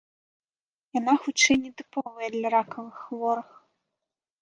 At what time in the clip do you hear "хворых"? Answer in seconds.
3.07-3.49